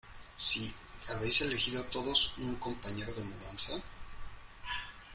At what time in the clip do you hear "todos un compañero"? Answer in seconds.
1.85-3.13